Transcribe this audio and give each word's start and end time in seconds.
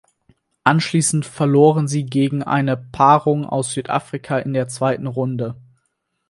Anschließend 0.63 1.27
verloren 1.27 1.87
sie 1.87 2.05
gegen 2.07 2.41
eine 2.41 2.75
Paarung 2.75 3.45
aus 3.45 3.71
Südafrika 3.73 4.39
in 4.39 4.53
der 4.53 4.67
zweiten 4.67 5.05
Runde. 5.05 5.57